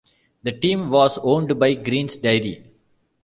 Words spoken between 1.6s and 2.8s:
Green's Dairy.